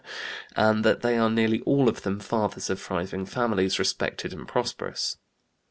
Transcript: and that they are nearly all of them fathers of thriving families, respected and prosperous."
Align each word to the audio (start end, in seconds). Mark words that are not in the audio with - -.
and 0.55 0.83
that 0.83 1.03
they 1.03 1.15
are 1.15 1.29
nearly 1.29 1.61
all 1.61 1.87
of 1.87 2.01
them 2.01 2.19
fathers 2.19 2.71
of 2.71 2.81
thriving 2.81 3.23
families, 3.23 3.77
respected 3.77 4.33
and 4.33 4.47
prosperous." 4.47 5.17